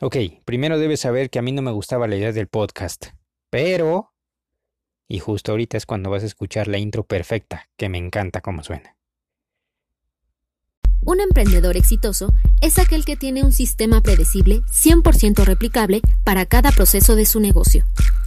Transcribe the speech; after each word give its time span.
Ok, 0.00 0.16
primero 0.44 0.78
debes 0.78 1.00
saber 1.00 1.30
que 1.30 1.38
a 1.38 1.42
mí 1.42 1.52
no 1.52 1.62
me 1.62 1.70
gustaba 1.70 2.08
la 2.08 2.16
idea 2.16 2.32
del 2.32 2.48
podcast, 2.48 3.06
pero... 3.48 4.12
Y 5.06 5.20
justo 5.20 5.52
ahorita 5.52 5.76
es 5.76 5.86
cuando 5.86 6.10
vas 6.10 6.22
a 6.22 6.26
escuchar 6.26 6.66
la 6.66 6.78
intro 6.78 7.04
perfecta, 7.04 7.68
que 7.76 7.88
me 7.88 7.98
encanta 7.98 8.40
cómo 8.40 8.64
suena. 8.64 8.96
Un 11.06 11.20
emprendedor 11.20 11.76
exitoso 11.76 12.32
es 12.62 12.78
aquel 12.78 13.04
que 13.04 13.16
tiene 13.16 13.44
un 13.44 13.52
sistema 13.52 14.00
predecible 14.00 14.62
100% 14.62 15.44
replicable 15.44 16.00
para 16.24 16.46
cada 16.46 16.72
proceso 16.72 17.14
de 17.14 17.26
su 17.26 17.40
negocio. 17.40 17.84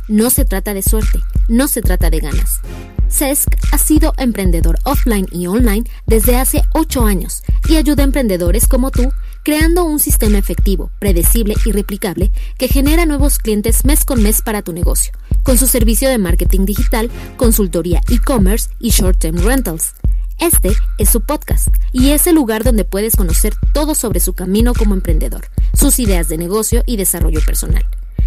No 0.07 0.29
se 0.29 0.45
trata 0.45 0.73
de 0.73 0.84
suerte, 0.84 1.20
no 1.49 1.68
se 1.68 1.81
trata 1.81 2.09
de 2.09 2.20
ganas. 2.20 2.61
CESC 3.09 3.49
ha 3.71 3.77
sido 3.77 4.13
emprendedor 4.18 4.77
offline 4.86 5.27
y 5.31 5.47
online 5.47 5.89
desde 6.05 6.38
hace 6.38 6.61
8 6.73 7.04
años 7.04 7.43
y 7.68 7.77
ayuda 7.77 8.04
a 8.04 8.05
emprendedores 8.05 8.68
como 8.68 8.91
tú 8.91 9.11
creando 9.48 9.86
un 9.86 9.98
sistema 9.98 10.38
efectivo, 10.38 10.91
predecible 11.00 11.55
y 11.64 11.71
replicable 11.71 12.34
que 12.57 12.68
genera 12.68 13.05
nuevos 13.05 13.38
clientes 13.38 13.86
mes 13.86 14.04
con 14.04 14.21
mes 14.21 14.42
para 14.42 14.61
tu 14.61 14.74
negocio, 14.74 15.14
con 15.43 15.57
su 15.57 15.68
servicio 15.68 16.10
de 16.10 16.18
marketing 16.18 16.65
digital, 16.65 17.10
consultoría 17.38 18.02
e-commerce 18.10 18.69
y 18.78 18.89
short-term 18.89 19.38
rentals. 19.38 19.93
Este 20.38 20.74
es 20.97 21.10
su 21.10 21.21
podcast 21.21 21.69
y 21.93 22.10
es 22.10 22.28
el 22.28 22.36
lugar 22.36 22.65
donde 22.65 22.83
puedes 22.83 23.15
conocer 23.15 23.54
todo 23.74 23.96
sobre 23.96 24.19
su 24.19 24.33
camino 24.33 24.74
como 24.74 24.96
emprendedor, 24.96 25.47
sus 25.74 25.97
ideas 26.00 26.27
de 26.27 26.38
negocio 26.38 26.83
y 26.86 26.97
desarrollo 26.97 27.39
personal. 27.46 27.86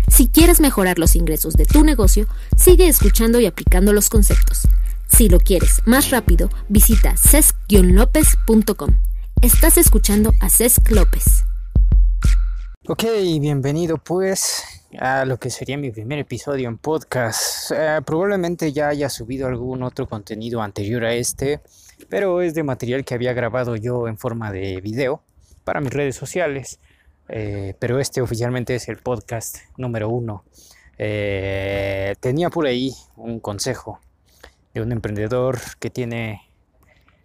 Si 0.09 0.27
quieres 0.27 0.59
mejorar 0.59 0.99
los 0.99 1.17
ingresos 1.17 1.53
de 1.53 1.67
tu 1.67 1.85
negocio, 1.85 2.29
sigue 2.57 2.89
escuchando 2.89 3.41
y 3.41 3.45
aplicando 3.45 3.93
los 3.93 4.09
conceptos. 4.09 4.63
Si 5.07 5.29
lo 5.29 5.39
quieres 5.39 5.83
más 5.85 6.09
rápido, 6.09 6.49
visita 6.71 7.15
cesc-lopez.com. 7.15 9.10
Estás 9.43 9.79
escuchando 9.79 10.35
a 10.39 10.51
Cesc 10.51 10.91
López. 10.91 11.47
Ok, 12.87 13.05
bienvenido 13.41 13.97
pues 13.97 14.63
a 14.99 15.25
lo 15.25 15.39
que 15.39 15.49
sería 15.49 15.79
mi 15.79 15.91
primer 15.91 16.19
episodio 16.19 16.69
en 16.69 16.77
podcast. 16.77 17.71
Eh, 17.75 18.01
probablemente 18.05 18.71
ya 18.71 18.89
haya 18.89 19.09
subido 19.09 19.47
algún 19.47 19.83
otro 19.83 20.07
contenido 20.07 20.61
anterior 20.61 21.07
a 21.07 21.15
este, 21.15 21.61
pero 22.11 22.43
es 22.43 22.53
de 22.53 22.65
material 22.65 23.03
que 23.03 23.15
había 23.15 23.33
grabado 23.33 23.77
yo 23.77 24.09
en 24.09 24.19
forma 24.19 24.53
de 24.53 24.83
video 24.83 25.23
para 25.65 25.81
mis 25.81 25.95
redes 25.95 26.17
sociales. 26.17 26.79
Eh, 27.31 27.73
pero 27.79 27.99
este 27.99 28.21
oficialmente 28.21 28.75
es 28.75 28.91
el 28.91 28.99
podcast 28.99 29.57
número 29.79 30.11
uno. 30.11 30.45
Eh, 30.99 32.15
tenía 32.21 32.51
por 32.51 32.67
ahí 32.67 32.93
un 33.17 33.41
consejo 33.41 34.01
de 34.75 34.83
un 34.83 34.93
emprendedor 34.93 35.59
que 35.79 35.89
tiene 35.89 36.50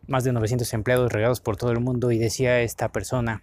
más 0.07 0.23
de 0.23 0.33
900 0.33 0.71
empleados 0.73 1.11
regados 1.11 1.41
por 1.41 1.57
todo 1.57 1.71
el 1.71 1.79
mundo 1.79 2.11
y 2.11 2.19
decía 2.19 2.61
esta 2.61 2.89
persona, 2.89 3.41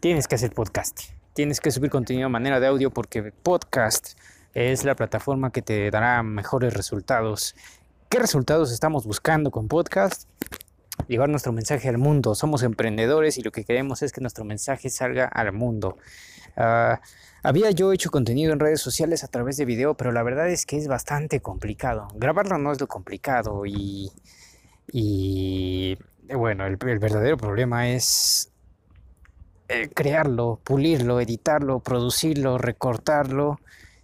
tienes 0.00 0.28
que 0.28 0.34
hacer 0.34 0.52
podcast, 0.52 1.00
tienes 1.34 1.60
que 1.60 1.70
subir 1.70 1.90
contenido 1.90 2.26
de 2.26 2.32
manera 2.32 2.60
de 2.60 2.66
audio 2.66 2.90
porque 2.90 3.32
podcast 3.32 4.18
es 4.54 4.84
la 4.84 4.94
plataforma 4.94 5.52
que 5.52 5.62
te 5.62 5.90
dará 5.90 6.22
mejores 6.22 6.74
resultados. 6.74 7.54
¿Qué 8.08 8.18
resultados 8.18 8.72
estamos 8.72 9.06
buscando 9.06 9.50
con 9.50 9.68
podcast? 9.68 10.28
Llevar 11.08 11.28
nuestro 11.28 11.52
mensaje 11.52 11.88
al 11.88 11.98
mundo. 11.98 12.34
Somos 12.34 12.62
emprendedores 12.62 13.38
y 13.38 13.42
lo 13.42 13.50
que 13.50 13.64
queremos 13.64 14.02
es 14.02 14.12
que 14.12 14.20
nuestro 14.20 14.44
mensaje 14.44 14.90
salga 14.90 15.24
al 15.24 15.52
mundo. 15.52 15.96
Ah, 16.56 17.00
había 17.42 17.70
yo 17.70 17.92
hecho 17.92 18.10
contenido 18.10 18.52
en 18.52 18.60
redes 18.60 18.80
sociales 18.80 19.24
a 19.24 19.28
través 19.28 19.56
de 19.56 19.64
video, 19.64 19.94
pero 19.94 20.12
la 20.12 20.22
verdad 20.22 20.48
es 20.48 20.66
que 20.66 20.76
es 20.76 20.86
bastante 20.86 21.40
complicado. 21.40 22.08
Grabarlo 22.14 22.58
no 22.58 22.72
es 22.72 22.80
lo 22.80 22.86
complicado 22.86 23.64
y 23.66 24.12
y 24.90 25.98
eh, 26.28 26.34
bueno, 26.34 26.66
el, 26.66 26.76
verdadero 26.76 27.36
problema 27.36 27.90
es 27.90 28.50
eh, 29.68 29.88
crearlo, 29.94 30.60
pulirlo, 30.64 31.20
editarlo, 31.20 31.80
producirlo, 31.80 32.58
recortarlo 32.58 33.60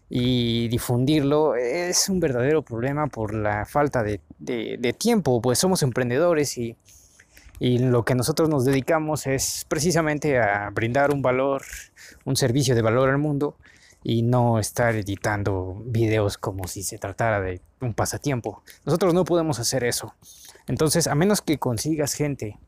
y 0.09 0.69
difundirlo. 0.69 1.56
Es 1.56 2.09
un 2.09 2.21
verdadero 2.21 2.62
problema 2.62 3.06
por 3.06 3.34
la 3.34 3.65
falta 3.67 4.03
de, 4.03 4.21
tiempo, 4.99 5.41
pues 5.41 5.59
somos 5.59 5.83
emprendedores 5.83 6.59
y, 6.59 6.77
y 7.59 7.78
lo 7.78 8.05
que 8.05 8.15
nosotros 8.15 8.49
nos 8.49 8.65
dedicamos 8.65 9.27
es 9.27 9.65
precisamente 9.69 10.39
a 10.39 10.71
brindar 10.71 11.12
un 11.12 11.22
valor, 11.22 11.62
un 12.25 12.37
servicio 12.37 12.75
de 12.75 12.83
valor 12.83 13.09
al 13.09 13.19
mundo 13.19 13.56
y 14.03 14.22
no 14.22 14.59
estar 14.59 14.95
editando 14.95 15.83
videos 15.84 16.39
como 16.39 16.66
si 16.69 16.83
se 16.83 16.99
tratara 16.99 17.41
de 17.41 17.60
un 17.81 17.95
pasatiempo. 17.95 18.62
Nosotros 18.84 19.12
no 19.15 19.25
podemos 19.25 19.59
hacer 19.59 19.84
eso. 19.84 20.15
Entonces, 20.69 21.06
a 21.06 21.15
menos 21.15 21.41
que 21.41 21.59
consigas 21.59 22.15
gente 22.15 22.59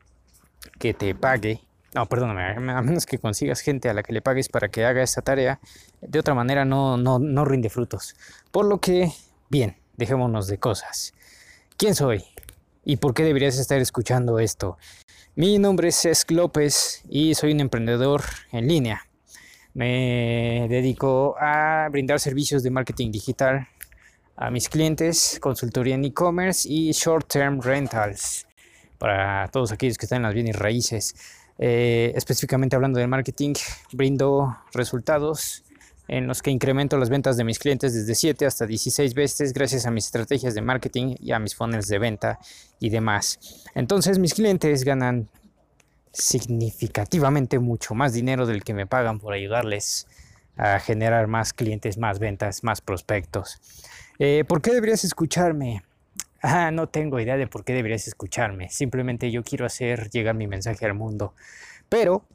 que 0.79 0.93
te 0.93 1.15
pague, 1.15 1.61
no, 1.93 2.05
perdóname, 2.07 2.71
a 2.71 2.81
menos 2.81 3.05
que 3.05 3.19
consigas 3.19 3.61
gente 3.61 3.89
a 3.89 3.93
la 3.93 4.03
que 4.03 4.13
le 4.13 4.21
pagues 4.21 4.49
para 4.49 4.69
que 4.69 4.85
haga 4.85 5.03
esta 5.03 5.21
tarea, 5.21 5.59
de 6.01 6.19
otra 6.19 6.33
manera 6.33 6.65
no, 6.65 6.97
no, 6.97 7.19
no 7.19 7.45
rinde 7.45 7.69
frutos. 7.69 8.15
Por 8.51 8.65
lo 8.65 8.79
que, 8.79 9.11
bien, 9.49 9.77
dejémonos 9.97 10.47
de 10.47 10.57
cosas. 10.57 11.13
¿Quién 11.77 11.95
soy? 11.95 12.23
¿Y 12.83 12.97
por 12.97 13.13
qué 13.13 13.23
deberías 13.23 13.57
estar 13.57 13.79
escuchando 13.79 14.39
esto? 14.39 14.77
Mi 15.35 15.59
nombre 15.59 15.89
es 15.89 16.01
Cesc 16.01 16.31
López 16.31 17.03
y 17.09 17.35
soy 17.35 17.51
un 17.53 17.59
emprendedor 17.59 18.23
en 18.51 18.67
línea. 18.67 19.07
Me 19.73 20.67
dedico 20.69 21.35
a 21.39 21.87
brindar 21.91 22.19
servicios 22.19 22.63
de 22.63 22.71
marketing 22.71 23.11
digital 23.11 23.67
a 24.35 24.49
mis 24.49 24.69
clientes, 24.69 25.37
consultoría 25.41 25.95
en 25.95 26.05
e-commerce 26.05 26.67
y 26.69 26.91
short-term 26.91 27.61
rentals 27.61 28.47
para 28.97 29.47
todos 29.49 29.71
aquellos 29.71 29.97
que 29.97 30.05
están 30.05 30.17
en 30.17 30.23
las 30.23 30.33
bienes 30.33 30.55
raíces. 30.55 31.15
Eh, 31.57 32.11
específicamente 32.15 32.75
hablando 32.75 32.99
del 32.99 33.07
marketing, 33.07 33.53
brindo 33.91 34.57
resultados 34.73 35.63
en 36.07 36.27
los 36.27 36.41
que 36.41 36.51
incremento 36.51 36.97
las 36.97 37.09
ventas 37.09 37.37
de 37.37 37.43
mis 37.43 37.59
clientes 37.59 37.93
desde 37.93 38.15
7 38.15 38.45
hasta 38.45 38.65
16 38.65 39.13
veces 39.13 39.53
gracias 39.53 39.85
a 39.85 39.91
mis 39.91 40.05
estrategias 40.05 40.53
de 40.55 40.61
marketing 40.61 41.15
y 41.19 41.31
a 41.31 41.39
mis 41.39 41.55
funnels 41.55 41.87
de 41.87 41.99
venta 41.99 42.39
y 42.79 42.89
demás. 42.89 43.39
Entonces 43.75 44.19
mis 44.19 44.33
clientes 44.33 44.83
ganan 44.83 45.29
significativamente 46.11 47.59
mucho 47.59 47.95
más 47.95 48.11
dinero 48.11 48.45
del 48.45 48.63
que 48.63 48.73
me 48.73 48.87
pagan 48.87 49.19
por 49.19 49.33
ayudarles 49.33 50.07
a 50.57 50.79
generar 50.79 51.27
más 51.27 51.53
clientes, 51.53 51.97
más 51.97 52.19
ventas, 52.19 52.63
más 52.63 52.81
prospectos. 52.81 53.59
Eh, 54.19 54.43
¿Por 54.47 54.61
qué 54.61 54.73
deberías 54.73 55.03
escucharme? 55.03 55.83
Ah, 56.41 56.71
no 56.71 56.87
tengo 56.87 57.19
idea 57.19 57.37
de 57.37 57.47
por 57.47 57.63
qué 57.63 57.73
deberías 57.73 58.07
escucharme. 58.07 58.69
Simplemente 58.69 59.31
yo 59.31 59.43
quiero 59.43 59.65
hacer 59.65 60.09
llegar 60.09 60.35
mi 60.35 60.47
mensaje 60.47 60.85
al 60.85 60.93
mundo. 60.93 61.33
Pero, 61.89 62.25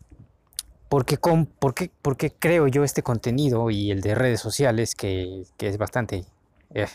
¿por 0.88 1.05
qué, 1.05 1.19
por 1.19 1.75
qué, 1.75 1.91
por 2.03 2.16
qué 2.16 2.32
creo 2.32 2.69
yo 2.69 2.84
este 2.84 3.03
contenido 3.03 3.71
y 3.71 3.91
el 3.91 4.00
de 4.00 4.15
redes 4.15 4.41
sociales, 4.41 4.94
que, 4.94 5.44
que 5.56 5.69
es 5.69 5.78
bastante... 5.78 6.25
Eh, 6.75 6.87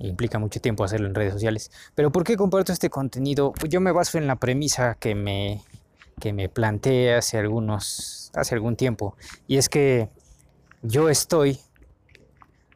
implica 0.00 0.38
mucho 0.38 0.60
tiempo 0.60 0.84
hacerlo 0.84 1.08
en 1.08 1.14
redes 1.14 1.32
sociales. 1.32 1.70
Pero 1.94 2.12
¿por 2.12 2.24
qué 2.24 2.36
comparto 2.36 2.72
este 2.72 2.90
contenido? 2.90 3.52
Pues 3.52 3.70
yo 3.70 3.80
me 3.80 3.92
baso 3.92 4.18
en 4.18 4.26
la 4.26 4.36
premisa 4.36 4.94
que 4.94 5.14
me, 5.14 5.60
que 6.20 6.32
me 6.32 6.48
planteé 6.48 7.14
hace, 7.14 7.38
algunos, 7.38 8.30
hace 8.34 8.54
algún 8.54 8.76
tiempo. 8.76 9.16
Y 9.46 9.56
es 9.56 9.68
que 9.68 10.08
yo 10.82 11.08
estoy 11.08 11.58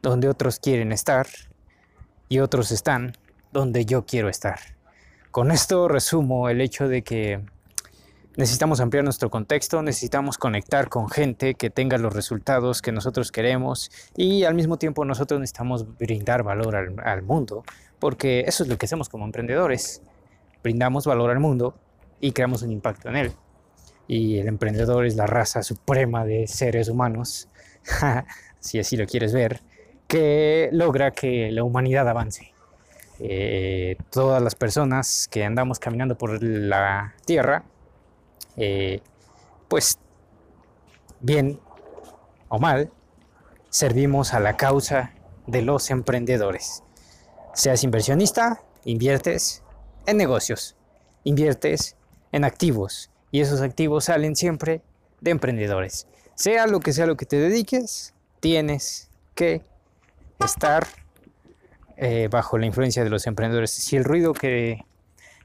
donde 0.01 0.27
otros 0.27 0.59
quieren 0.59 0.91
estar 0.91 1.27
y 2.27 2.39
otros 2.39 2.71
están 2.71 3.13
donde 3.51 3.85
yo 3.85 4.05
quiero 4.05 4.29
estar. 4.29 4.59
Con 5.31 5.51
esto 5.51 5.87
resumo 5.87 6.49
el 6.49 6.61
hecho 6.61 6.87
de 6.87 7.03
que 7.03 7.41
necesitamos 8.35 8.79
ampliar 8.79 9.03
nuestro 9.03 9.29
contexto, 9.29 9.81
necesitamos 9.81 10.37
conectar 10.37 10.89
con 10.89 11.09
gente 11.09 11.55
que 11.55 11.69
tenga 11.69 11.97
los 11.97 12.13
resultados 12.13 12.81
que 12.81 12.91
nosotros 12.91 13.31
queremos 13.31 13.91
y 14.15 14.43
al 14.43 14.55
mismo 14.55 14.77
tiempo 14.77 15.05
nosotros 15.05 15.39
necesitamos 15.39 15.97
brindar 15.97 16.43
valor 16.43 16.75
al, 16.75 17.21
mundo, 17.23 17.63
porque 17.99 18.41
eso 18.41 18.63
es 18.63 18.69
lo 18.69 18.77
que 18.77 18.85
hacemos 18.85 19.09
como 19.09 19.25
emprendedores. 19.25 20.01
Brindamos 20.63 21.05
valor 21.05 21.29
al 21.31 21.39
mundo 21.39 21.75
y 22.19 22.31
creamos 22.31 22.63
un 22.63 22.71
impacto 22.71 23.09
en 23.09 23.15
él. 23.15 23.31
Y 24.07 24.37
el 24.37 24.47
emprendedor 24.47 25.05
es 25.05 25.15
la 25.15 25.27
raza 25.27 25.63
suprema 25.63 26.25
de 26.25 26.47
seres 26.47 26.89
humanos, 26.89 27.47
si 28.59 28.79
así 28.79 28.97
lo 28.97 29.05
quieres 29.05 29.33
ver 29.33 29.61
que 30.07 30.69
logra 30.71 31.11
que 31.11 31.51
la 31.51 31.63
humanidad 31.63 32.07
avance. 32.07 32.53
Eh, 33.19 33.97
todas 34.11 34.43
las 34.43 34.53
personas 34.53 35.27
que 35.27 35.43
andamos 35.43 35.79
caminando 35.79 36.17
por 36.17 36.43
la 36.43 37.15
Tierra, 37.25 37.63
eh, 38.57 39.01
pues 39.67 39.97
bien 41.19 41.59
o 42.49 42.59
mal, 42.59 42.91
servimos 43.69 44.35
a 44.35 44.39
la 44.39 44.55
causa 44.55 45.13
de 45.47 45.63
los 45.63 45.89
emprendedores. 45.89 46.83
Seas 47.53 47.83
inversionista, 47.83 48.61
inviertes 48.85 49.63
en 50.05 50.17
negocios, 50.17 50.75
inviertes 51.23 51.95
en 52.31 52.43
activos 52.43 53.09
y 53.31 53.41
esos 53.41 53.61
activos 53.61 54.05
salen 54.05 54.35
siempre 54.35 54.81
de 55.21 55.31
emprendedores. 55.31 56.07
Sea 56.35 56.67
lo 56.67 56.79
que 56.79 56.93
sea 56.93 57.05
lo 57.05 57.17
que 57.17 57.25
te 57.25 57.37
dediques, 57.37 58.13
tienes 58.39 59.09
que 59.35 59.61
estar 60.43 60.87
eh, 61.97 62.27
bajo 62.29 62.57
la 62.57 62.65
influencia 62.65 63.03
de 63.03 63.09
los 63.09 63.27
emprendedores. 63.27 63.71
Si 63.71 63.95
el 63.95 64.03
ruido 64.03 64.33
que, 64.33 64.83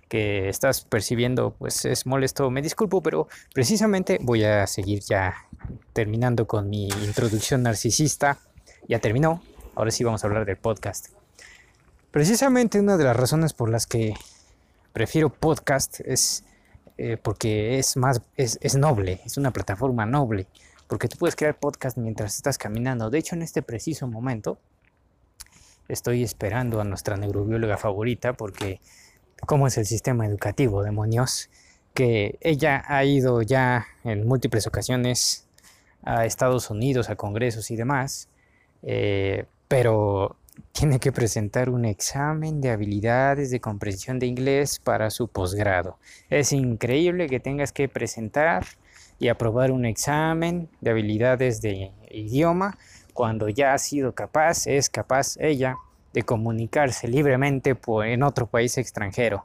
que 0.08 0.48
estás 0.48 0.82
percibiendo 0.82 1.54
pues 1.58 1.84
es 1.84 2.06
molesto, 2.06 2.50
me 2.50 2.62
disculpo, 2.62 3.02
pero 3.02 3.28
precisamente 3.52 4.18
voy 4.22 4.44
a 4.44 4.66
seguir 4.66 5.00
ya 5.00 5.34
terminando 5.92 6.46
con 6.46 6.68
mi 6.68 6.88
introducción 6.88 7.62
narcisista. 7.62 8.38
Ya 8.88 8.98
terminó, 8.98 9.42
ahora 9.74 9.90
sí 9.90 10.04
vamos 10.04 10.24
a 10.24 10.26
hablar 10.26 10.46
del 10.46 10.56
podcast. 10.56 11.08
Precisamente 12.10 12.80
una 12.80 12.96
de 12.96 13.04
las 13.04 13.16
razones 13.16 13.52
por 13.52 13.68
las 13.68 13.86
que 13.86 14.14
prefiero 14.92 15.28
podcast 15.28 16.00
es 16.00 16.44
eh, 16.96 17.16
porque 17.16 17.78
es 17.78 17.96
más, 17.96 18.22
es, 18.36 18.58
es 18.60 18.74
noble, 18.74 19.20
es 19.24 19.36
una 19.36 19.52
plataforma 19.52 20.04
noble, 20.04 20.48
porque 20.88 21.06
tú 21.08 21.16
puedes 21.18 21.36
crear 21.36 21.58
podcast 21.58 21.96
mientras 21.98 22.34
estás 22.36 22.58
caminando. 22.58 23.10
De 23.10 23.18
hecho, 23.18 23.36
en 23.36 23.42
este 23.42 23.62
preciso 23.62 24.08
momento 24.08 24.58
estoy 25.86 26.22
esperando 26.22 26.80
a 26.80 26.84
nuestra 26.84 27.16
neurobióloga 27.16 27.76
favorita 27.76 28.32
porque 28.32 28.80
cómo 29.46 29.66
es 29.66 29.78
el 29.78 29.86
sistema 29.86 30.26
educativo, 30.26 30.82
demonios, 30.82 31.50
que 31.94 32.38
ella 32.40 32.82
ha 32.86 33.04
ido 33.04 33.42
ya 33.42 33.86
en 34.04 34.26
múltiples 34.26 34.66
ocasiones 34.66 35.46
a 36.02 36.24
Estados 36.24 36.70
Unidos, 36.70 37.10
a 37.10 37.16
congresos 37.16 37.70
y 37.70 37.76
demás, 37.76 38.28
eh, 38.82 39.46
pero 39.68 40.36
tiene 40.72 40.98
que 40.98 41.12
presentar 41.12 41.70
un 41.70 41.84
examen 41.84 42.60
de 42.60 42.70
habilidades 42.70 43.50
de 43.50 43.60
comprensión 43.60 44.18
de 44.18 44.26
inglés 44.26 44.78
para 44.78 45.10
su 45.10 45.28
posgrado. 45.28 45.98
Es 46.30 46.52
increíble 46.52 47.28
que 47.28 47.40
tengas 47.40 47.72
que 47.72 47.88
presentar 47.88 48.64
y 49.18 49.28
aprobar 49.28 49.72
un 49.72 49.84
examen 49.84 50.68
de 50.80 50.90
habilidades 50.90 51.60
de 51.60 51.92
idioma 52.10 52.78
cuando 53.12 53.48
ya 53.48 53.74
ha 53.74 53.78
sido 53.78 54.12
capaz, 54.12 54.66
es 54.66 54.88
capaz 54.88 55.36
ella 55.40 55.76
de 56.12 56.22
comunicarse 56.22 57.08
libremente 57.08 57.76
en 58.04 58.22
otro 58.22 58.46
país 58.46 58.78
extranjero. 58.78 59.44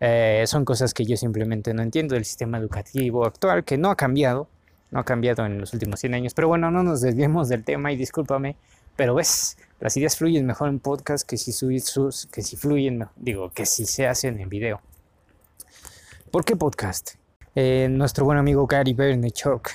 Eh, 0.00 0.44
son 0.46 0.64
cosas 0.64 0.94
que 0.94 1.04
yo 1.04 1.16
simplemente 1.16 1.74
no 1.74 1.82
entiendo 1.82 2.14
del 2.14 2.24
sistema 2.24 2.58
educativo 2.58 3.24
actual, 3.24 3.64
que 3.64 3.78
no 3.78 3.90
ha 3.90 3.96
cambiado, 3.96 4.48
no 4.90 5.00
ha 5.00 5.04
cambiado 5.04 5.46
en 5.46 5.60
los 5.60 5.72
últimos 5.74 6.00
100 6.00 6.14
años. 6.14 6.34
Pero 6.34 6.48
bueno, 6.48 6.70
no 6.70 6.82
nos 6.82 7.00
desviemos 7.00 7.48
del 7.48 7.64
tema 7.64 7.92
y 7.92 7.96
discúlpame, 7.96 8.56
pero 8.96 9.14
ves, 9.14 9.56
las 9.78 9.96
ideas 9.96 10.16
fluyen 10.16 10.44
mejor 10.44 10.68
en 10.68 10.80
podcast 10.80 11.28
que 11.28 11.36
si, 11.36 11.52
sus, 11.52 12.26
que 12.26 12.42
si 12.42 12.56
fluyen, 12.56 13.06
digo, 13.16 13.50
que 13.50 13.64
si 13.66 13.86
se 13.86 14.06
hacen 14.06 14.40
en 14.40 14.48
video. 14.48 14.80
¿Por 16.30 16.44
qué 16.44 16.56
podcast? 16.56 17.21
Eh, 17.54 17.88
nuestro 17.90 18.24
buen 18.24 18.38
amigo 18.38 18.66
Gary 18.66 18.94
Vaynerchuk, 18.94 19.68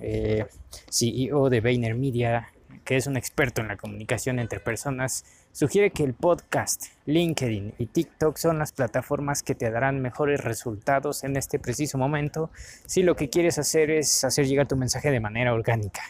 eh, 0.00 0.46
CEO 0.90 1.50
de 1.50 1.60
VaynerMedia, 1.60 2.48
que 2.84 2.96
es 2.96 3.06
un 3.06 3.18
experto 3.18 3.60
en 3.60 3.68
la 3.68 3.76
comunicación 3.76 4.38
entre 4.38 4.60
personas, 4.60 5.26
sugiere 5.52 5.90
que 5.90 6.04
el 6.04 6.14
podcast, 6.14 6.86
LinkedIn 7.04 7.74
y 7.76 7.84
TikTok 7.84 8.38
son 8.38 8.58
las 8.58 8.72
plataformas 8.72 9.42
que 9.42 9.54
te 9.54 9.70
darán 9.70 10.00
mejores 10.00 10.42
resultados 10.42 11.22
en 11.22 11.36
este 11.36 11.58
preciso 11.58 11.98
momento 11.98 12.50
si 12.86 13.02
lo 13.02 13.14
que 13.14 13.28
quieres 13.28 13.58
hacer 13.58 13.90
es 13.90 14.24
hacer 14.24 14.46
llegar 14.46 14.66
tu 14.66 14.76
mensaje 14.76 15.10
de 15.10 15.20
manera 15.20 15.52
orgánica. 15.52 16.00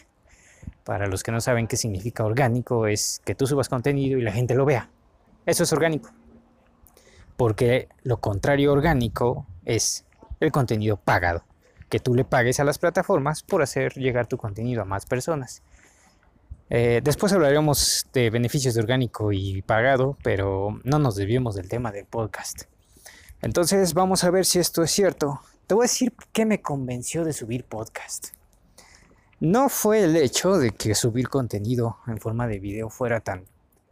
Para 0.85 1.07
los 1.07 1.21
que 1.21 1.33
no 1.33 1.41
saben 1.41 1.67
qué 1.67 1.75
significa 1.75 2.23
orgánico, 2.23 2.87
es 2.87 3.21
que 3.25 3.35
tú 3.35 3.45
subas 3.45 3.67
contenido 3.67 4.17
y 4.17 4.21
la 4.21 4.31
gente 4.31 4.55
lo 4.55 4.63
vea. 4.63 4.89
Eso 5.45 5.63
es 5.63 5.73
orgánico. 5.73 6.11
Porque 7.35 7.89
lo 8.03 8.21
contrario 8.21 8.71
orgánico 8.71 9.45
es 9.65 10.05
el 10.43 10.51
contenido 10.51 10.97
pagado. 10.97 11.43
Que 11.89 11.99
tú 11.99 12.15
le 12.15 12.25
pagues 12.25 12.59
a 12.59 12.63
las 12.63 12.79
plataformas 12.79 13.43
por 13.43 13.61
hacer 13.61 13.93
llegar 13.93 14.27
tu 14.27 14.37
contenido 14.37 14.81
a 14.81 14.85
más 14.85 15.05
personas. 15.05 15.61
Eh, 16.69 17.01
después 17.03 17.31
hablaremos 17.33 18.07
de 18.13 18.29
beneficios 18.29 18.73
de 18.73 18.81
orgánico 18.81 19.31
y 19.31 19.61
pagado, 19.61 20.17
pero 20.23 20.79
no 20.83 20.99
nos 20.99 21.15
desviemos 21.15 21.55
del 21.55 21.69
tema 21.69 21.91
del 21.91 22.05
podcast. 22.05 22.63
Entonces 23.41 23.93
vamos 23.93 24.23
a 24.23 24.31
ver 24.31 24.45
si 24.45 24.59
esto 24.59 24.83
es 24.83 24.91
cierto. 24.91 25.41
Te 25.67 25.75
voy 25.75 25.83
a 25.83 25.89
decir 25.89 26.13
qué 26.31 26.45
me 26.45 26.61
convenció 26.61 27.23
de 27.23 27.33
subir 27.33 27.65
podcast. 27.65 28.29
No 29.39 29.69
fue 29.69 30.03
el 30.03 30.15
hecho 30.15 30.57
de 30.57 30.71
que 30.71 30.95
subir 30.95 31.27
contenido 31.27 31.97
en 32.07 32.17
forma 32.17 32.47
de 32.47 32.59
video 32.59 32.89
fuera 32.89 33.19
tan 33.19 33.45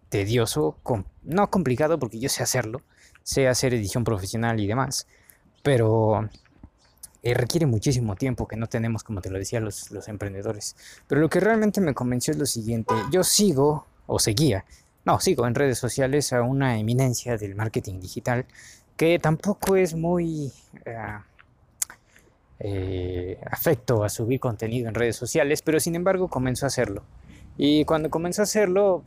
tedioso, 0.10 0.78
no 1.24 1.50
complicado 1.50 2.00
porque 2.00 2.20
yo 2.20 2.30
sé 2.30 2.44
hacerlo, 2.44 2.82
sé 3.24 3.48
hacer 3.48 3.74
edición 3.74 4.04
profesional 4.04 4.60
y 4.60 4.68
demás, 4.68 5.08
pero 5.64 6.30
eh, 7.24 7.34
requiere 7.34 7.66
muchísimo 7.66 8.16
tiempo 8.16 8.48
que 8.48 8.56
no 8.56 8.68
tenemos, 8.68 9.04
como 9.04 9.22
te 9.22 9.30
lo 9.30 9.38
decía, 9.38 9.60
los, 9.60 9.92
los 9.92 10.08
emprendedores. 10.08 10.76
Pero 11.08 11.22
lo 11.22 11.30
que 11.30 11.40
realmente 11.40 11.82
me 11.82 11.94
convenció 11.94 12.32
es 12.32 12.40
lo 12.40 12.46
siguiente, 12.46 12.94
yo 13.12 13.24
sigo 13.24 13.88
o 14.08 14.20
seguía, 14.20 14.66
no, 15.04 15.20
sigo 15.20 15.48
en 15.48 15.56
redes 15.56 15.80
sociales 15.80 16.32
a 16.32 16.44
una 16.44 16.78
eminencia 16.78 17.38
del 17.38 17.56
marketing 17.56 18.00
digital 18.00 18.46
que 18.96 19.18
tampoco 19.18 19.76
es 19.76 19.96
muy 19.96 20.52
eh, 20.86 20.96
eh, 22.60 23.40
afecto 23.50 24.04
a 24.04 24.10
subir 24.10 24.40
contenido 24.40 24.88
en 24.88 24.94
redes 24.94 25.16
sociales, 25.16 25.64
pero 25.64 25.80
sin 25.80 25.96
embargo 25.96 26.28
comenzó 26.28 26.66
a 26.66 26.68
hacerlo. 26.68 27.04
Y 27.58 27.84
cuando 27.86 28.12
comenzó 28.12 28.44
a 28.44 28.44
hacerlo, 28.44 29.04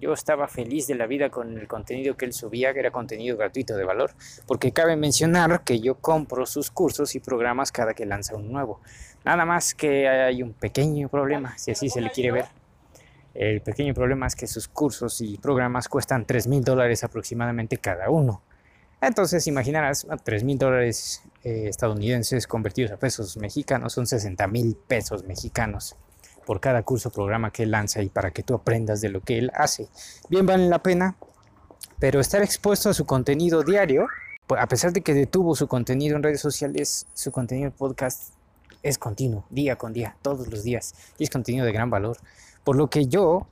yo 0.00 0.12
estaba 0.12 0.48
feliz 0.48 0.86
de 0.86 0.94
la 0.94 1.06
vida 1.06 1.30
con 1.30 1.58
el 1.58 1.68
contenido 1.68 2.16
que 2.16 2.24
él 2.24 2.32
subía, 2.32 2.72
que 2.72 2.80
era 2.80 2.90
contenido 2.90 3.36
gratuito 3.36 3.76
de 3.76 3.84
valor, 3.84 4.12
porque 4.46 4.72
cabe 4.72 4.96
mencionar 4.96 5.62
que 5.64 5.80
yo 5.80 5.96
compro 5.96 6.46
sus 6.46 6.70
cursos 6.70 7.14
y 7.14 7.20
programas 7.20 7.72
cada 7.72 7.94
que 7.94 8.06
lanza 8.06 8.34
un 8.34 8.52
nuevo. 8.52 8.80
Nada 9.24 9.44
más 9.44 9.74
que 9.74 10.08
hay 10.08 10.42
un 10.42 10.52
pequeño 10.52 11.08
problema, 11.08 11.56
si 11.58 11.70
así 11.70 11.88
se 11.88 12.00
le 12.00 12.10
quiere 12.10 12.32
ver. 12.32 12.46
El 13.34 13.60
pequeño 13.62 13.94
problema 13.94 14.26
es 14.26 14.36
que 14.36 14.46
sus 14.46 14.68
cursos 14.68 15.20
y 15.20 15.38
programas 15.38 15.88
cuestan 15.88 16.24
3 16.24 16.46
mil 16.46 16.62
dólares 16.62 17.02
aproximadamente 17.02 17.78
cada 17.78 18.08
uno. 18.10 18.42
Entonces, 19.00 19.46
imaginarás, 19.46 20.06
3 20.22 20.44
mil 20.44 20.56
dólares 20.56 21.22
eh, 21.42 21.66
estadounidenses 21.68 22.46
convertidos 22.46 22.92
a 22.92 22.96
pesos 22.96 23.36
mexicanos 23.36 23.92
son 23.92 24.06
60 24.06 24.46
mil 24.46 24.76
pesos 24.86 25.24
mexicanos 25.24 25.96
por 26.44 26.60
cada 26.60 26.82
curso 26.82 27.10
programa 27.10 27.50
que 27.50 27.64
él 27.64 27.70
lanza 27.70 28.02
y 28.02 28.08
para 28.08 28.30
que 28.30 28.42
tú 28.42 28.54
aprendas 28.54 29.00
de 29.00 29.08
lo 29.08 29.20
que 29.20 29.38
él 29.38 29.50
hace. 29.54 29.88
Bien 30.28 30.46
vale 30.46 30.68
la 30.68 30.82
pena, 30.82 31.16
pero 31.98 32.20
estar 32.20 32.42
expuesto 32.42 32.90
a 32.90 32.94
su 32.94 33.06
contenido 33.06 33.62
diario, 33.62 34.06
pues, 34.46 34.60
a 34.60 34.66
pesar 34.66 34.92
de 34.92 35.00
que 35.00 35.14
detuvo 35.14 35.54
su 35.54 35.68
contenido 35.68 36.16
en 36.16 36.22
redes 36.22 36.40
sociales, 36.40 37.06
su 37.14 37.32
contenido 37.32 37.68
en 37.68 37.72
podcast 37.72 38.34
es 38.82 38.98
continuo, 38.98 39.44
día 39.50 39.76
con 39.76 39.92
día, 39.92 40.16
todos 40.22 40.48
los 40.48 40.62
días, 40.62 40.94
y 41.18 41.24
es 41.24 41.30
contenido 41.30 41.64
de 41.64 41.72
gran 41.72 41.90
valor. 41.90 42.18
Por 42.62 42.76
lo 42.76 42.88
que 42.90 43.06
yo 43.06 43.46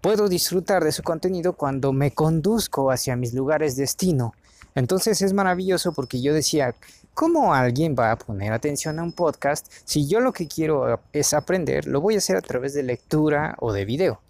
puedo 0.00 0.28
disfrutar 0.28 0.84
de 0.84 0.92
su 0.92 1.02
contenido 1.02 1.54
cuando 1.54 1.92
me 1.92 2.10
conduzco 2.10 2.90
hacia 2.90 3.16
mis 3.16 3.32
lugares 3.32 3.76
destino. 3.76 4.34
Entonces 4.74 5.22
es 5.22 5.32
maravilloso 5.32 5.92
porque 5.92 6.20
yo 6.20 6.34
decía, 6.34 6.74
¿Cómo 7.14 7.54
alguien 7.54 7.94
va 7.96 8.10
a 8.10 8.16
poner 8.16 8.52
atención 8.52 8.98
a 8.98 9.04
un 9.04 9.12
podcast 9.12 9.70
si 9.84 10.08
yo 10.08 10.18
lo 10.18 10.32
que 10.32 10.48
quiero 10.48 11.00
es 11.12 11.32
aprender? 11.32 11.86
Lo 11.86 12.00
voy 12.00 12.16
a 12.16 12.18
hacer 12.18 12.36
a 12.36 12.40
través 12.40 12.74
de 12.74 12.82
lectura 12.82 13.54
o 13.60 13.72
de 13.72 13.84
video. 13.84 14.20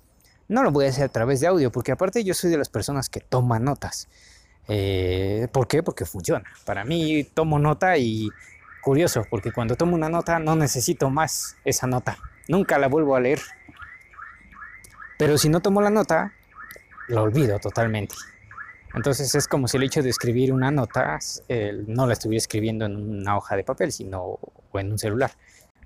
No 0.49 0.63
lo 0.63 0.71
voy 0.71 0.85
a 0.85 0.91
hacer 0.91 1.05
a 1.05 1.09
través 1.09 1.41
de 1.41 1.47
audio, 1.47 1.73
porque 1.73 1.93
aparte 1.93 2.23
yo 2.25 2.35
soy 2.35 2.51
de 2.51 2.59
las 2.59 2.69
personas 2.69 3.09
que 3.09 3.21
toman 3.21 3.65
notas. 3.65 4.09
Eh, 4.69 5.49
¿Por 5.51 5.67
qué? 5.67 5.83
Porque 5.83 6.05
funciona. 6.05 6.45
Para 6.67 6.85
mí 6.85 7.25
tomo 7.25 7.59
nota 7.59 7.97
y 7.97 8.29
curioso, 8.83 9.25
porque 9.31 9.51
cuando 9.51 9.77
tomo 9.77 9.95
una 9.95 10.11
nota 10.11 10.39
no 10.39 10.55
necesito 10.55 11.09
más 11.09 11.57
esa 11.65 11.87
nota. 11.87 12.19
Nunca 12.49 12.77
la 12.77 12.89
vuelvo 12.89 13.17
a 13.17 13.21
leer. 13.21 13.41
Pero 15.19 15.39
si 15.39 15.49
no 15.49 15.61
tomo 15.61 15.81
la 15.81 15.89
nota, 15.89 16.35
la 17.09 17.23
olvido 17.23 17.59
totalmente. 17.61 18.15
Entonces 18.95 19.35
es 19.35 19.49
como 19.49 19.69
si 19.69 19.77
el 19.77 19.83
hecho 19.83 20.03
de 20.03 20.11
escribir 20.11 20.53
una 20.53 20.71
nota 20.71 21.19
no 21.87 22.07
la 22.07 22.13
estuviera 22.13 22.39
escribiendo 22.39 22.87
en 22.87 22.97
una 22.97 23.37
hoja 23.37 23.57
de 23.57 23.65
papel, 23.65 23.93
sino 23.93 24.39
o 24.71 24.79
en 24.79 24.93
un 24.93 24.99
celular. 24.99 25.33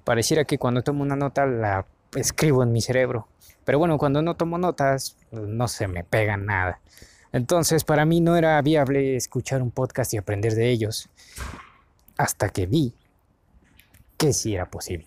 Pareciera 0.05 0.45
que 0.45 0.59
cuando 0.59 0.83
tomo 0.83 1.03
una 1.03 1.17
nota 1.17 1.47
la 1.47 1.87
escribo 2.15 2.62
en 2.62 2.73
mi 2.73 2.81
cerebro. 2.81 3.29
Pero 3.65 3.79
bueno, 3.79 3.99
cuando 3.99 4.23
no 4.23 4.35
tomo 4.37 4.57
notas, 4.59 5.17
no 5.31 5.69
se 5.69 5.88
me 5.88 6.05
pega 6.05 6.37
nada. 6.37 6.81
Entonces 7.33 7.85
para 7.85 8.07
mí 8.07 8.21
no 8.21 8.37
era 8.37 8.61
viable 8.62 9.17
escuchar 9.17 9.62
un 9.62 9.71
podcast 9.71 10.15
y 10.15 10.17
aprender 10.17 10.55
de 10.55 10.71
ellos 10.71 11.11
hasta 12.17 12.49
que 12.49 12.67
vi 12.67 12.95
que 14.17 14.33
sí 14.33 14.55
era 14.55 14.71
posible. 14.71 15.07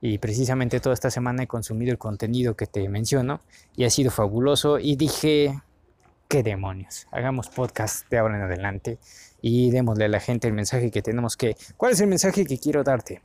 Y 0.00 0.18
precisamente 0.18 0.78
toda 0.78 0.94
esta 0.94 1.10
semana 1.10 1.42
he 1.42 1.46
consumido 1.46 1.90
el 1.90 1.98
contenido 1.98 2.54
que 2.54 2.66
te 2.66 2.88
menciono 2.88 3.40
y 3.74 3.84
ha 3.84 3.90
sido 3.90 4.10
fabuloso 4.10 4.78
y 4.78 4.94
dije, 4.96 5.60
qué 6.28 6.42
demonios. 6.42 7.06
Hagamos 7.10 7.48
podcast 7.48 8.08
de 8.10 8.18
ahora 8.18 8.36
en 8.36 8.42
adelante 8.42 8.98
y 9.40 9.70
démosle 9.70 10.04
a 10.04 10.08
la 10.08 10.20
gente 10.20 10.46
el 10.46 10.52
mensaje 10.52 10.90
que 10.90 11.00
tenemos 11.00 11.36
que... 11.36 11.56
¿Cuál 11.76 11.92
es 11.92 12.00
el 12.00 12.06
mensaje 12.06 12.44
que 12.44 12.58
quiero 12.58 12.84
darte? 12.84 13.22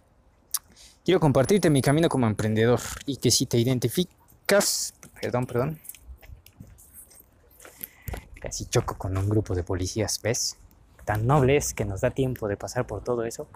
Quiero 1.04 1.20
compartirte 1.20 1.70
mi 1.70 1.82
camino 1.82 2.08
como 2.08 2.28
emprendedor 2.28 2.80
y 3.06 3.18
que 3.18 3.30
si 3.30 3.46
te 3.46 3.58
identificas... 3.58 4.94
Perdón, 5.22 5.46
perdón. 5.46 5.80
Casi 8.40 8.66
choco 8.68 8.98
con 8.98 9.18
un 9.18 9.30
grupo 9.30 9.54
de 9.54 9.64
policías, 9.64 10.22
¿ves? 10.22 10.58
Tan 11.04 11.28
nobles 11.28 11.74
que 11.74 11.84
nos 11.84 12.02
da 12.02 12.12
tiempo 12.12 12.48
de 12.48 12.56
pasar 12.56 12.88
por 12.88 13.04
todo 13.04 13.26
eso 13.26 13.48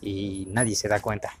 y 0.00 0.48
nadie 0.50 0.74
se 0.74 0.88
da 0.88 1.00
cuenta. 1.00 1.32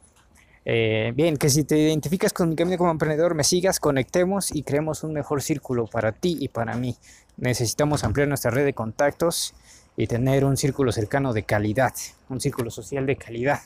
Eh, 0.64 1.12
bien, 1.14 1.36
que 1.36 1.48
si 1.48 1.64
te 1.64 1.78
identificas 1.78 2.32
con 2.32 2.48
mi 2.48 2.56
camino 2.56 2.76
como 2.78 2.90
emprendedor, 2.90 3.34
me 3.34 3.44
sigas, 3.44 3.80
conectemos 3.80 4.54
y 4.54 4.62
creemos 4.62 5.02
un 5.04 5.12
mejor 5.12 5.42
círculo 5.42 5.86
para 5.86 6.12
ti 6.12 6.36
y 6.40 6.48
para 6.48 6.76
mí. 6.76 6.96
Necesitamos 7.36 8.04
ampliar 8.04 8.28
nuestra 8.28 8.50
red 8.50 8.64
de 8.64 8.74
contactos 8.74 9.54
y 9.96 10.06
tener 10.06 10.44
un 10.44 10.56
círculo 10.56 10.92
cercano 10.92 11.32
de 11.32 11.42
calidad, 11.42 11.92
un 12.28 12.40
círculo 12.40 12.70
social 12.70 13.06
de 13.06 13.16
calidad. 13.16 13.60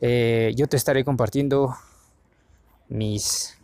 Eh, 0.00 0.52
yo 0.56 0.66
te 0.66 0.76
estaré 0.76 1.04
compartiendo 1.04 1.74
mis, 2.88 3.57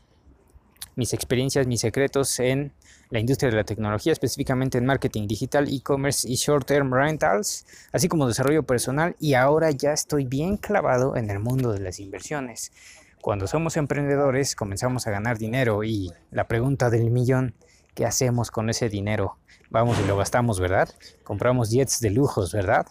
mis 0.97 1.13
experiencias, 1.13 1.67
mis 1.67 1.81
secretos 1.81 2.39
en 2.41 2.73
la 3.11 3.21
industria 3.21 3.51
de 3.51 3.57
la 3.57 3.65
tecnología, 3.65 4.13
específicamente 4.13 4.79
en 4.79 4.87
marketing 4.87 5.27
digital, 5.27 5.69
e-commerce 5.69 6.29
y 6.29 6.35
short-term 6.35 6.93
rentals, 6.93 7.67
así 7.93 8.09
como 8.09 8.27
desarrollo 8.27 8.63
personal 8.63 9.15
y 9.21 9.35
ahora 9.35 9.71
ya 9.71 9.93
estoy 9.93 10.25
bien 10.25 10.57
clavado 10.57 11.17
en 11.17 11.31
el 11.31 11.39
mundo 11.39 11.73
de 11.73 11.81
las 11.81 12.01
inversiones. 12.01 12.73
Cuando 13.21 13.47
somos 13.47 13.77
emprendedores 13.77 14.55
comenzamos 14.57 15.07
a 15.07 15.11
ganar 15.11 15.39
dinero 15.39 15.85
y 15.85 16.13
la 16.31 16.47
pregunta 16.47 16.91
del 16.91 17.11
millón, 17.11 17.55
¿qué 17.95 18.05
hacemos 18.05 18.51
con 18.51 18.69
ese 18.69 18.89
dinero? 18.89 19.39
Vamos 19.71 19.99
y 19.99 20.07
lo 20.07 20.17
gastamos, 20.17 20.61
¿verdad? 20.61 20.89
Compramos 21.23 21.71
jets 21.71 22.01
de 22.01 22.11
lujos, 22.11 22.53
¿verdad? 22.53 22.87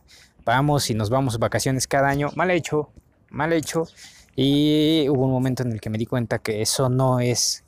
Vamos 0.46 0.90
y 0.90 0.96
nos 0.96 1.10
vamos 1.10 1.40
vacaciones 1.40 1.88
cada 1.88 2.10
año. 2.10 2.30
Mal 2.36 2.52
hecho, 2.52 2.90
mal 3.30 3.54
hecho. 3.54 3.88
Y 4.36 5.08
hubo 5.10 5.26
un 5.26 5.32
momento 5.32 5.64
en 5.64 5.72
el 5.72 5.80
que 5.80 5.90
me 5.90 5.98
di 5.98 6.06
cuenta 6.06 6.40
que 6.40 6.62
eso 6.62 6.90
no 6.90 7.20
es 7.20 7.63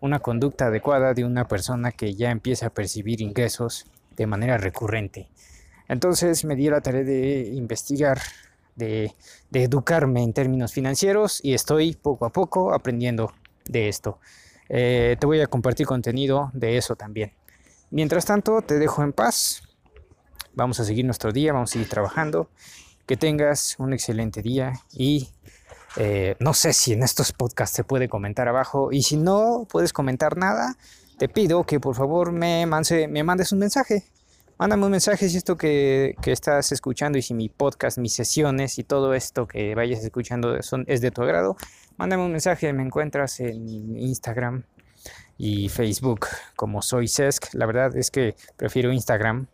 una 0.00 0.20
conducta 0.20 0.66
adecuada 0.66 1.14
de 1.14 1.24
una 1.24 1.48
persona 1.48 1.92
que 1.92 2.14
ya 2.14 2.30
empieza 2.30 2.66
a 2.66 2.70
percibir 2.70 3.20
ingresos 3.20 3.86
de 4.16 4.26
manera 4.26 4.58
recurrente. 4.58 5.28
Entonces 5.88 6.44
me 6.44 6.54
di 6.54 6.68
la 6.68 6.80
tarea 6.80 7.02
de 7.02 7.50
investigar, 7.54 8.20
de, 8.76 9.12
educarme 9.52 10.22
en 10.22 10.32
términos 10.32 10.72
financieros 10.72 11.40
y 11.42 11.54
estoy 11.54 11.94
poco 11.94 12.26
a 12.26 12.30
poco 12.30 12.74
aprendiendo 12.74 13.32
de 13.64 13.88
esto. 13.88 14.18
Eh, 14.68 15.16
te 15.18 15.26
voy 15.26 15.40
a 15.40 15.46
compartir 15.46 15.86
contenido 15.86 16.50
de 16.52 16.76
eso 16.76 16.94
también. 16.94 17.32
Mientras 17.90 18.26
tanto, 18.26 18.60
te 18.60 18.78
dejo 18.78 19.02
en 19.02 19.12
paz. 19.12 19.62
Vamos 20.54 20.78
a 20.80 20.84
seguir 20.84 21.06
nuestro 21.06 21.32
día, 21.32 21.52
vamos 21.52 21.70
a 21.70 21.72
seguir 21.74 21.88
trabajando. 21.88 22.50
Que 23.06 23.16
tengas 23.16 23.76
un 23.78 23.94
excelente 23.94 24.42
día 24.42 24.74
y 24.92 25.30
eh, 26.00 26.36
no 26.38 26.54
sé 26.54 26.72
si 26.72 26.92
en 26.92 27.02
estos 27.02 27.32
podcasts 27.32 27.74
se 27.74 27.82
puede 27.82 28.08
comentar 28.08 28.46
abajo 28.46 28.92
y 28.92 29.02
si 29.02 29.16
no 29.16 29.66
puedes 29.68 29.92
comentar 29.92 30.36
nada, 30.36 30.76
te 31.18 31.28
pido 31.28 31.64
que 31.64 31.80
por 31.80 31.96
favor 31.96 32.30
me, 32.30 32.64
me 32.66 33.24
mandes 33.24 33.50
un 33.50 33.58
mensaje. 33.58 34.04
Mándame 34.58 34.84
un 34.84 34.92
mensaje 34.92 35.28
si 35.28 35.36
esto 35.36 35.56
que, 35.56 36.14
estás 36.24 36.70
escuchando 36.70 37.18
y 37.18 37.22
si 37.22 37.34
mi 37.34 37.48
podcast, 37.48 37.98
mis 37.98 38.12
sesiones 38.12 38.78
y 38.78 38.84
todo 38.84 39.12
esto 39.12 39.48
que 39.48 39.74
vayas 39.74 40.04
escuchando 40.04 40.62
son, 40.62 40.84
es 40.86 41.00
de 41.00 41.10
tu 41.10 41.22
agrado. 41.22 41.56
Mándame 41.96 42.24
un 42.24 42.30
mensaje, 42.30 42.72
me 42.72 42.84
encuentras 42.84 43.40
en 43.40 43.96
Instagram 43.96 44.62
y 45.36 45.68
Facebook 45.68 46.26
como 46.54 46.80
soy 46.80 47.08
Sesc. 47.08 47.54
La 47.54 47.66
verdad 47.66 47.96
es 47.96 48.12
que 48.12 48.36
prefiero 48.56 48.92
Instagram 48.92 49.48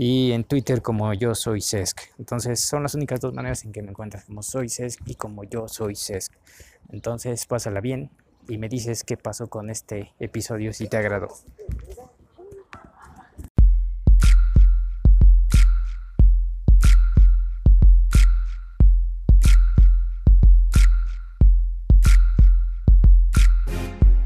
y 0.00 0.30
en 0.30 0.44
Twitter 0.44 0.80
como 0.80 1.12
yo 1.12 1.34
soy 1.34 1.60
Sesc. 1.60 2.00
Entonces 2.18 2.60
son 2.60 2.84
las 2.84 2.94
únicas 2.94 3.20
dos 3.20 3.34
maneras 3.34 3.64
en 3.64 3.72
que 3.72 3.82
me 3.82 3.90
encuentras 3.90 4.24
como 4.24 4.44
soy 4.44 4.68
Sesc 4.68 5.00
y 5.06 5.16
como 5.16 5.42
yo 5.42 5.66
soy 5.66 5.96
Sesc. 5.96 6.32
Entonces 6.90 7.44
pásala 7.46 7.80
bien 7.80 8.08
y 8.48 8.58
me 8.58 8.68
dices 8.68 9.02
qué 9.02 9.16
pasó 9.16 9.48
con 9.48 9.70
este 9.70 10.14
episodio 10.20 10.72
si 10.72 10.86
te 10.86 10.96
agradó. 10.96 11.28